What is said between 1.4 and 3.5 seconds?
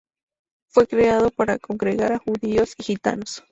congregar a judíos y gitanos.